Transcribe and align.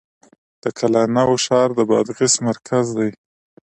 د 0.61 0.63
قلعه 0.77 1.03
نو 1.15 1.33
ښار 1.45 1.69
د 1.77 1.79
بادغیس 1.89 2.35
مرکز 2.47 2.85
دی 2.97 3.09